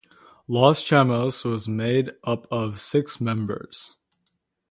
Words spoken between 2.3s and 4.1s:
of six members.